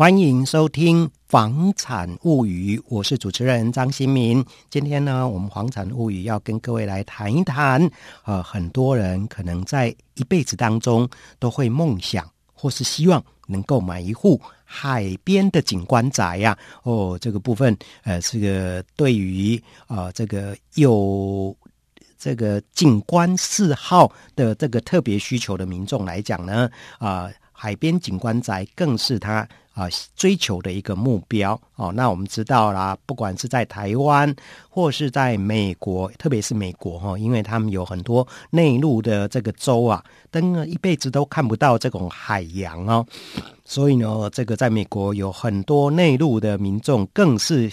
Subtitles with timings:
[0.00, 4.42] 欢迎收听《房产物语》，我是主持人张新民。
[4.70, 7.86] 今天呢，我们《房产物语》要跟各位来谈一谈，
[8.24, 11.06] 呃，很多人可能在一辈子当中
[11.38, 21.54] 都会梦想或是希望能够买一户海边的景观宅呀、哦，这个部分，呃，这个对于啊、这个有
[22.16, 29.46] 这个景观嗜好的这个特别需求的民众来讲呢，啊、海边景观宅更是他。
[29.80, 31.90] 啊，追求的一个目标哦。
[31.90, 34.34] 那我们知道啦，不管是在台湾
[34.68, 43.06] 或是在美国，特别是美国哈，因为他们有很多内陆的这个州啊，登了一辈子都看不到这种海洋哦。
[43.64, 47.70] 所以呢，这个在美国有很多内陆的民众更是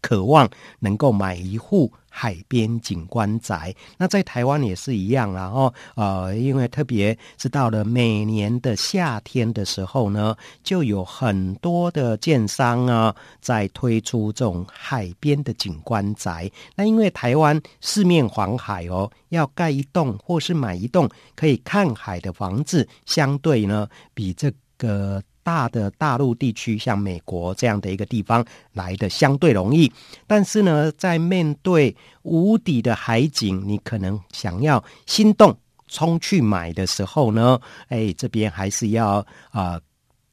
[0.00, 0.48] 渴望
[0.78, 1.92] 能够买一户。
[2.12, 10.34] 海边景观宅，那在台湾也是一样，然后呃，因为特别是到了每年的夏天的时候呢，
[10.64, 16.48] 就有很很多的建商啊在推出这种海边的景观宅。
[16.76, 25.20] 那因为台湾四面环海哦，要盖一栋或是买一栋可以看海的房子，相对呢比这个。
[25.42, 29.90] 大的大陆地区，像美国这样的一个地方来的相对容易，
[30.26, 35.56] 但是呢，在面对无敌的海景，你可能想要心动
[35.88, 39.80] 冲去买的时候呢，哎，这边还是要啊、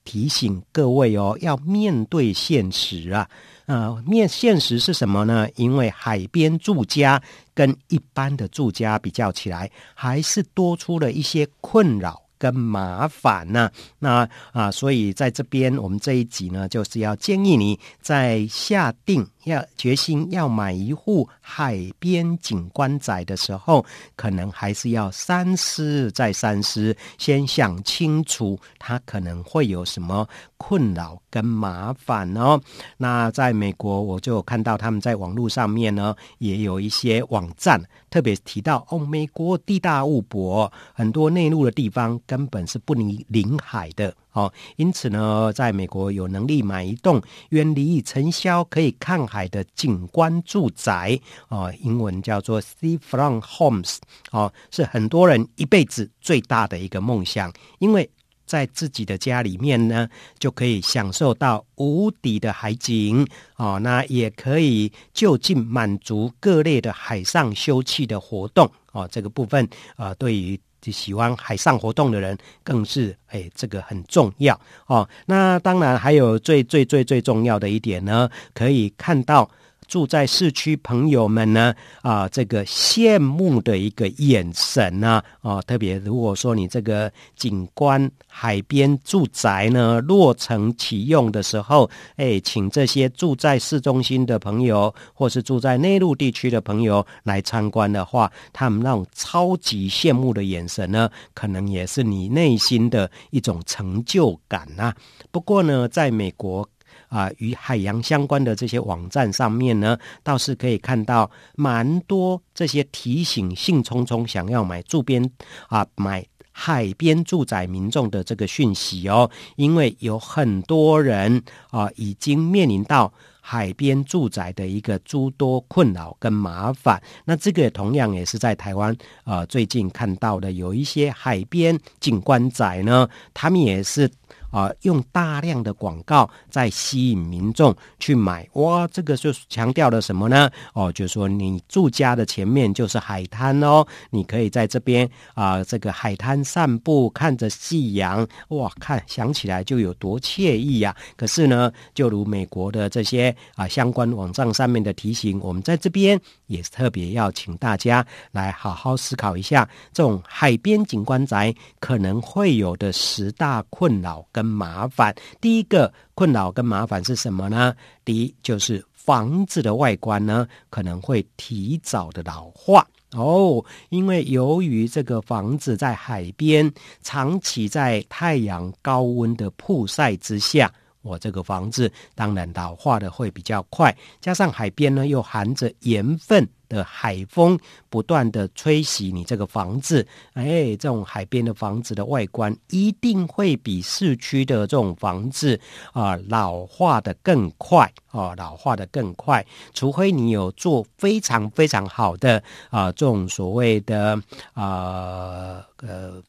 [0.07, 3.29] 提醒各位哦，要面对现实啊，
[3.65, 5.45] 呃，面现实是什么呢？
[5.57, 7.21] 因为海边住家
[7.53, 12.21] 跟一般的住家比较起来，还是多出了一些困扰。
[12.37, 13.71] 跟麻烦呢、啊？
[13.99, 23.85] 那啊，所以在这边，我们这一集呢，就是要建议你在下定要决心要买一户海边景观宅的时候，
[24.15, 32.59] 可能还是要三思再三思，先想清楚它可能会有什么困扰跟麻烦哦。
[32.97, 42.19] 那在美国，我就看到他们在网络上面呢，也有一些网站特别提到哦，美国地大物博，很多内陆的地方。
[42.27, 44.13] 根本是不临临海的。
[44.33, 51.19] 哦，因此呢，在美国有能力买一栋远离尘嚣、可以看海的景观住宅。
[51.47, 53.97] 哦，英文叫做 Seafront Homes
[54.31, 58.07] 哦，是很多人一辈子最大的一个梦想，因为
[58.45, 63.27] 在自己的家里面呢，就可以享受到无敌的海景。
[63.55, 68.69] 哦，那也可以就近满足各类的海上休憩的活动。
[68.91, 70.59] 哦，这个部分啊、呃，对于。
[70.91, 75.07] 喜欢海上活动的人更是哎，这个很重要哦。
[75.25, 79.49] 那当然还有最最最最重要的一点呢，可以看到。
[79.87, 104.93] 住在市区朋友们呢，啊，这个羡慕的一个眼神呢，啊，特别如果说你这个景观海边住宅呢落成启用的时候，哎，请这些住在市中心的朋友，或是住在内陆地区的朋友来参观的话，他们那种超级羡慕的眼神呢，可能也是你内心的一种成就感呐。
[105.31, 106.67] 不过呢，在美国。
[107.07, 115.23] 啊，与海洋相关的这些网站上面呢，倒是可以看到蛮多这些提醒兴冲冲想要买住边
[115.67, 127.01] 啊买海边住宅民众的这个讯息哦，因为有很多人啊已经面临到海边住宅的一个诸多困扰跟麻烦。
[127.23, 128.93] 那这个同样也是在台湾
[129.23, 134.11] 啊最近看到的，有一些海边景观宅呢，他们也是。
[134.51, 140.49] 啊，用大量的广告在吸引民众去买，哇，这个就强调了什么呢？
[140.73, 150.95] 哦，就是说你住家的前面就是海滩哦，你可以在这边啊，这个海滩散步，看着夕阳，哇，看想起来就有多惬意呀。
[151.15, 164.25] 可是呢，就如美国的这些啊相关网站上面的提醒，我们在这边也是特别要请大家来好好思考一下，这种海边景观宅可能会有的十大困扰。
[164.31, 167.73] 跟麻烦，第一个困扰跟麻烦是什么呢？
[168.05, 176.71] 第一就是房子的外观呢，可能会提早的老化哦，因为由于这个房子在海边，
[177.01, 180.71] 长期在太阳高温的曝晒之下。
[181.07, 187.57] 我这个房子当然老化的会比较快，加上海边呢又含着盐分的海风
[187.89, 195.57] 不断的吹袭你这个房子，哎，这种海边的房子的外观一定会比市区的这种房子
[195.93, 204.21] 啊、老化的更快啊、老化的更快，除非你有做非常非常好的啊、这种所谓的
[204.53, 206.21] 啊呃。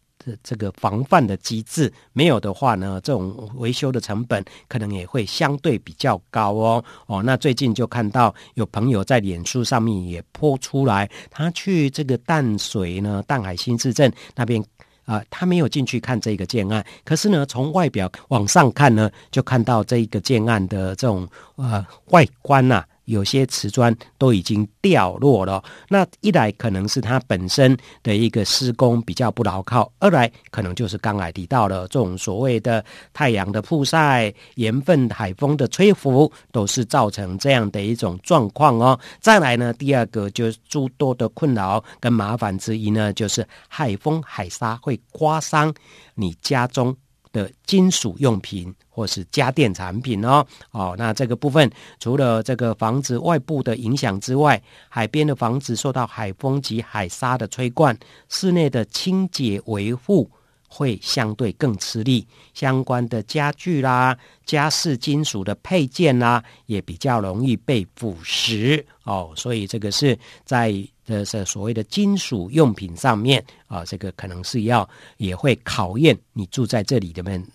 [0.43, 6.85] 这个防范的机制，没有的话呢，这种维修的成本可能也会相对比较高哦。
[7.07, 14.65] 哦，那最近就看到有朋友在脸书上面也泼出来，他去这个淡水呢，淡海新市镇那边
[15.05, 21.27] 啊、他没有进去看这个建案，可是呢，从外表往上看呢，就看到这一个建案的这种
[21.57, 32.85] 呃外观呐、有些瓷砖都已经掉落了，那一来可能是它本身的一个施工比较不牢靠，二来可能就是刚才提到了这种所谓的
[33.15, 38.99] 太阳的曝晒、盐分、海风的吹拂，都是造成这样的一种状况哦。
[39.21, 45.73] 再来呢，第二个就是诸多的困扰跟麻烦之一呢，就是海风、海沙会刮伤
[46.15, 46.95] 你家中
[47.33, 51.71] 的金属用品或是家电产品哦，哦，那这个部分
[52.01, 57.97] 除了这个房子外部的影响之外，海边的房子受到海风及海沙的吹灌，
[58.29, 60.31] 室内的清洁维护
[60.69, 70.75] 会相对更吃力，相关的家具啦、家饰金属的配件啦，也比较容易被腐蚀哦，所以这个是在。
[71.09, 74.89] 这是所谓的金属用品上面啊，这个可能是要
[75.19, 77.47] 也会考验你住在这里的们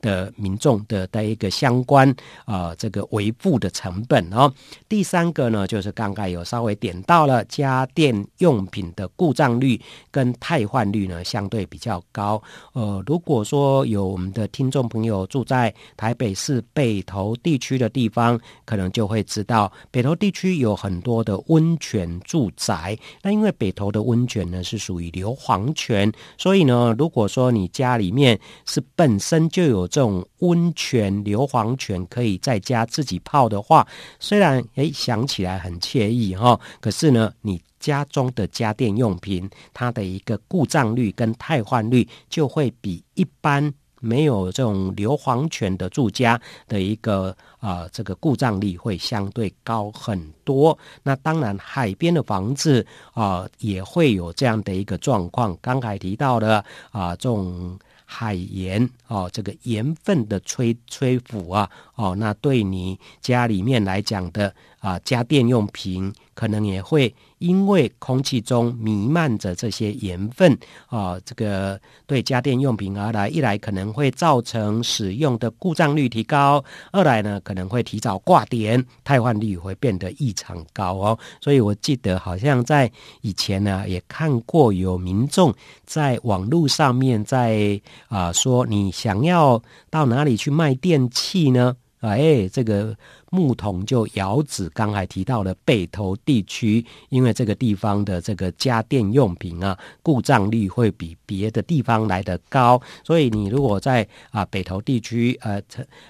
[0.00, 2.14] 的民众的的一个相关
[2.44, 4.52] 啊这个维护的成本哦。
[4.88, 9.80] 第三个呢，就是刚刚有稍微点到了家电用品的故障率
[10.10, 12.42] 跟汰换率呢相对比较高。
[12.72, 22.98] 呃，如果说有我们的听众朋友住在台北市北投地区的地方，可能就会知道北投地区有很多的温泉住宅。
[23.22, 33.86] 那因为北投的温泉呢是属于硫磺泉，所以呢，如果说你家里面是本身就有这种温泉硫磺泉，可以在家自己泡的话，
[34.18, 43.72] 虽然诶想起来很惬意哈，可是呢，你家中的家电用品它的一个故障率跟汰换率就会比一般。
[44.00, 50.76] 没有这种硫磺泉的住家的一个啊、这个故障率会相对高很多。
[51.02, 55.56] 那当然，海边的房子啊、也会有这样的一个状况。
[55.60, 67.14] 刚才提到的啊、这种海盐哦、这个盐分的吹吹拂啊，哦，那对你家里面来讲的啊、家电用品可能也会。
[67.38, 70.54] 因为空气中弥漫着这些盐分
[70.88, 76.62] 啊，这个对家电用品而来，一来可能会造成使用的故障率提高，
[76.92, 81.18] 二来呢可能会提早挂点，汰换率会变得异常高哦。
[81.40, 82.92] 所以我记得好像在
[83.22, 85.54] 以前呢，也看过有民众
[85.86, 91.74] 在网络上面在啊说，你想要到哪里去卖电器呢？
[92.00, 92.94] 哎，这个。
[93.30, 105.62] 木桶就遥指刚才提到的北投地区，因为这个地方的这个家电用品啊，故障率会比别的地方来得高，所以你如果在啊北投地区呃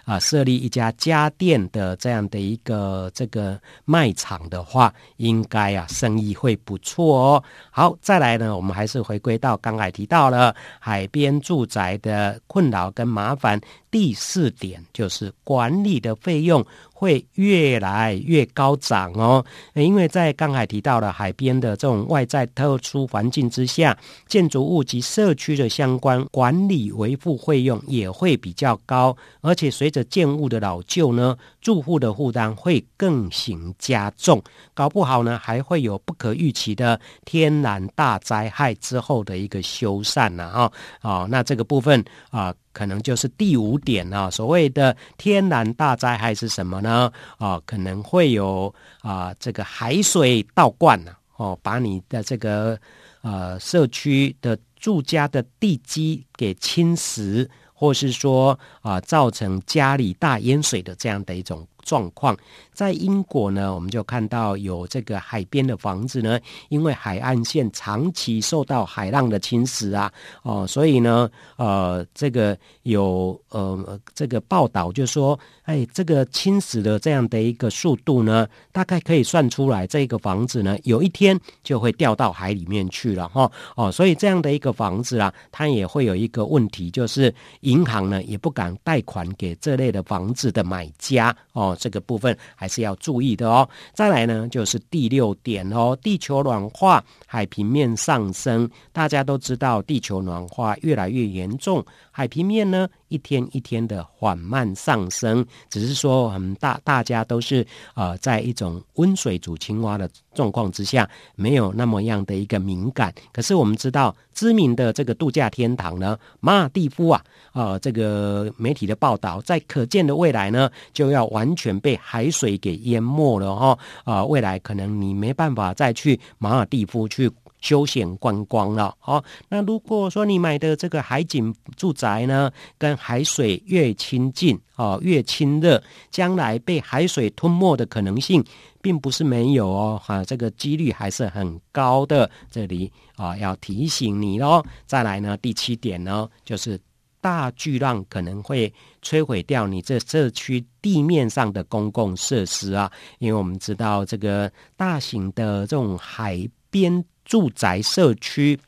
[0.05, 7.45] 啊设立一家家电的这样的一个这个卖场的话，应该啊生意会不错哦。
[7.71, 16.65] 好，再来呢，我们还是回归到刚才提到了海边住宅的困扰跟麻烦，第四点就是管理的费用。
[17.01, 19.43] 会越来越高涨哦，
[19.73, 23.97] 因为在刚才提到了海边的这种外在特殊环境之下，
[24.29, 34.43] 建筑物及社区的相关管理维护费用也会比较高，而且随着建物的老旧呢，住户的负担会更形加重，
[34.75, 40.71] 搞不好呢还会有不可预期的天然大灾害之后的一个修缮呢啊
[41.01, 42.55] 哦，那这个部分啊。
[42.73, 46.90] 可能就是第五点啊，所谓的天然大灾害是什么呢？
[47.39, 52.79] 啊，可能会有啊，这个海水倒灌呢，哦，把你的这个
[53.23, 62.37] 呃社区的住家的地基给侵蚀，或是说啊，造成家里大淹水的这样的一种状况。
[62.81, 70.11] 在英国呢，我们就看到有这个海边的房子呢，因为海岸线长期受到海浪的侵蚀啊，
[70.43, 92.70] 哦，所以呢，呃，这个有呃这个报道就说，哎，这个侵蚀的这样的一个速度呢，大概可以算出来，这个房子呢，有一天就会掉到海里面去了哈，哦，所以这样的一个房子啊，它也会有一个问题，就是银行呢也不敢贷款给这类的房子的买家哦，这个部分还。
[92.71, 93.69] 是要注意的哦。
[93.93, 98.71] 再来呢，就是第六点哦，地球暖化，海平面上升。
[98.93, 113.13] 大家都知道，地球暖化越来越严重，海平面呢一天一天的缓慢上升，只是说很大大家都是呃在一种温水煮青蛙的状况之下，没有那么样的一个敏感。
[113.33, 127.31] 可是我们知道，知名的这个度假天堂呢，马尔地夫啊，呃，这个媒体的报道，在可见的未来呢，就要完全被海水给淹没了哈，啊、呃，未来可能你没办法再去马尔地夫去。
[127.61, 138.43] 休闲观光了，哦，那如果说你买的这个海景住宅呢，跟海水越亲近，哦，越亲热，将来被海水吞没的可能性，
[138.81, 142.31] 并不是没有哦，哈，这个几率还是很高的。
[142.51, 144.65] 这里啊，要提醒你喽。
[144.87, 146.81] 再来呢，第七点呢，就是
[147.21, 157.05] 大巨浪可能会摧毁掉你这社区地面上的公共设施啊，因为我们知道这个大型的这种海边。
[157.31, 158.59] 住宅社区。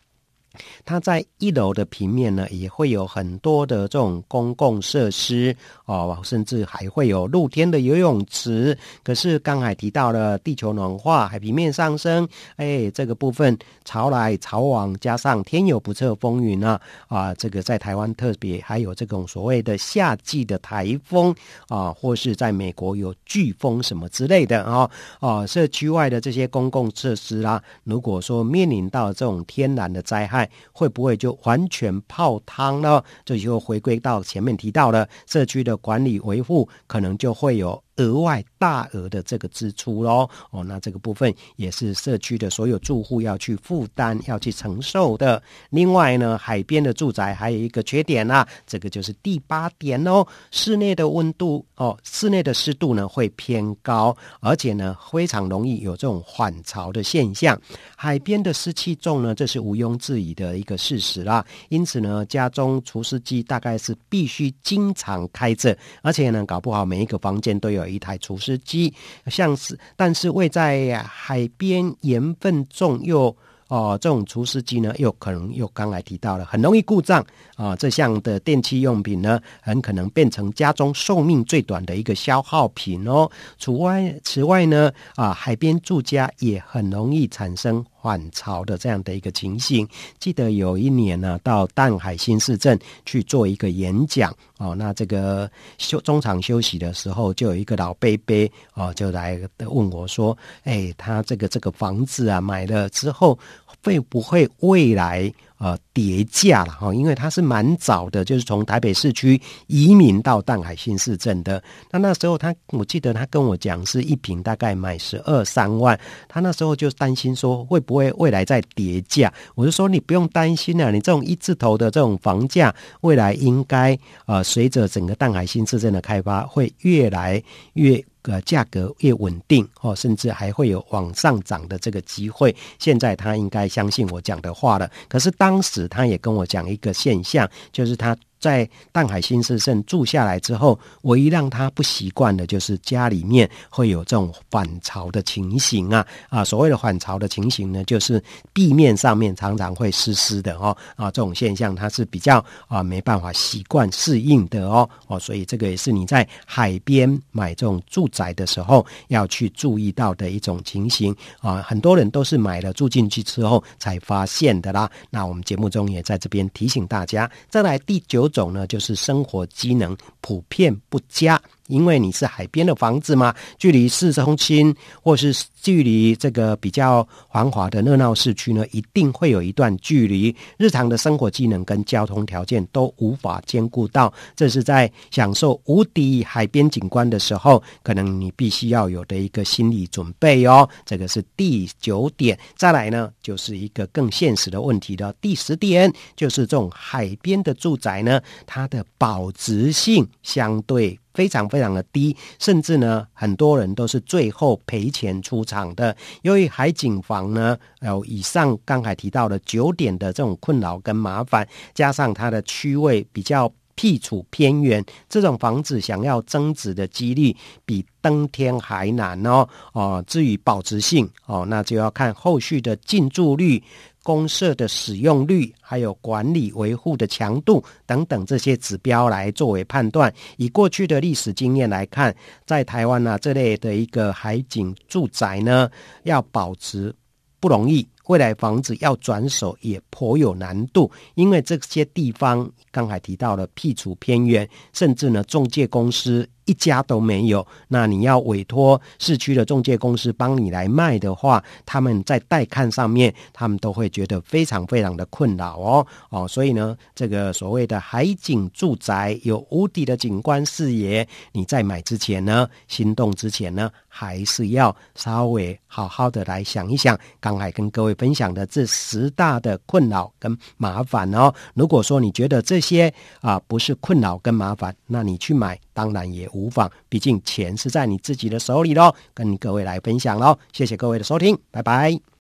[0.85, 5.55] 它在一楼的平面呢，也会有很多的这种公共设施
[5.87, 8.77] 哦，甚至还会有露天的游泳池。
[9.03, 21.35] 可是刚才提到了地球暖化、海平面上升，哎，这个部分潮来潮往，加上天有不测风云呢，啊，这个在台湾特别还有这种所谓的夏季的台风
[21.69, 24.91] 啊，或是在美国有飓风什么之类的啊，
[25.21, 30.42] 啊，社区外的这些公共设施啦、啊，如果说面临到这种天然的灾害，
[30.73, 33.03] 会不会就完全泡汤呢？
[33.25, 37.83] 这就回归到前面提到的社区的管理维护，可能就会有。
[37.97, 45.43] 额外大额的这个支出喽，哦，那这个部分也是社区的所有住户要去负担、要去承受的。
[45.69, 57.61] 另外呢，海边的住宅还有一个缺点啊，这个就是第八点哦，室内的温度哦，室内的湿度呢会偏高，而且呢非常容易有这种缓潮的现象。
[57.95, 61.45] 海边的湿气重呢，这是毋庸置疑的一个事实啦。
[61.69, 67.82] 因此呢，家中除湿机大概是必须经常开着，而且呢，搞不好每一个房间都有。
[67.83, 68.93] 有一台除湿机，
[69.27, 73.37] 像是，但是位在海边盐分重又
[73.69, 77.25] 哦，这种除湿机呢，又可能又刚才提到了，很容易故障
[77.57, 83.31] 啊、这项的电器用品呢，很可能变成家中寿命最短的一个消耗品哦。
[83.59, 87.85] 除外，此外呢，啊，海边住家也很容易产生。
[88.03, 94.75] 换潮的这样的一个情形，记得有一年呢，到淡海新市镇去做一个演讲哦。
[94.75, 98.35] 那这个休中场休息的时候，就有一个老伯伯
[98.75, 103.39] 哦，就来问我说：“哎，他这个这个房子啊，买了之后
[103.83, 111.63] 会不会未来？”呃，跌价了哈，因为他是蛮早的，就是从台北市区移民到淡海新市镇的。
[111.93, 115.97] 那那时候他，我记得他跟我讲，是一平大概买十二三万。
[116.29, 119.33] 他那时候就担心说，会不会未来再跌价？
[119.55, 123.97] 我就说你不用担心了，你这种一字头的这种房价，未来应该
[124.27, 127.41] 呃，随着整个淡海新市镇的开发，会越来
[127.75, 128.05] 越。
[128.23, 132.55] 个价格越稳定哦，甚至还会有往上涨的这个机会。
[132.79, 134.91] 现在他应该相信我讲的话了。
[135.09, 138.17] 可是当时他也跟我讲一个现象，就是他。
[138.43, 146.45] 在淡海新市镇住下来之后，唯一让他不习惯的就是家里面会有这种反潮的情形啊啊！
[146.45, 148.21] 所谓的反潮的情形呢，就是
[148.53, 161.63] 地面上面常常会湿湿的哦啊，这种现象他是比较啊没办法习惯适应的哦哦，所以这个也是你在海边买这种住宅的时候要去注意到的一种情形啊。
[161.63, 164.91] 很多人都是买了住进去之后才发现的啦。
[165.11, 171.41] 那我们节目中也在这边提醒大家，再来第九种呢，就是生活机能普遍不佳。
[171.69, 180.35] 因为你是海边的房子嘛，距离市中心或是距离这个比较繁华的热闹市区呢，一定会有一段距离。
[180.59, 190.69] 日常的生活技能跟交通条件都无法兼顾到，这是在享受无敌海边景观的时候，可能你必须要有的一个心理准备哦。
[190.85, 192.39] 这个是第九点。
[192.57, 200.99] 再来呢，就是一个更现实的问题的第十点，就是这种海边的住宅呢，它的保值性相对。
[201.15, 205.97] 非常非常的低，甚至呢，很多人都是最后赔钱出场的。
[206.23, 219.49] 由于海景房呢，有以上刚才提到的九点的这种困扰跟麻烦，加上它的区位比较僻处偏远，这种房子想要增值的几率比登天还难哦。
[219.73, 223.63] 哦，至于保值性哦，那就要看后续的进驻率。
[224.03, 230.13] 公设的使用率，还有管理维护的强度等等这些指标来作为判断。
[230.37, 235.71] 以过去的历史经验来看，在台湾呢、啊，这类的一个海景住宅呢，
[236.03, 236.95] 要保持
[237.39, 246.29] 不容易未来房子要转手也颇有难度，因为这些地方刚才提到了僻处偏远，甚至呢中介公司。
[246.53, 271.33] 一家都没有，那你要委托市区的中介公司帮你来卖的话，他们在带看上面，他们都会觉得非常非常的困扰哦哦，所以呢，这个所谓的海景住宅有无敌的景观视野，你在买之前呢，心动之前呢，还是要稍微好好的来想一想，刚才跟各位分享的这十大的困扰跟麻烦哦。
[271.55, 272.93] 如果说你觉得这些
[273.23, 278.95] 啊不是困扰跟麻烦，那你去买当然也无妨，毕竟钱是在你自己的手里喽。
[279.15, 282.03] 跟各位来分享喽，谢谢各位的收听，拜拜。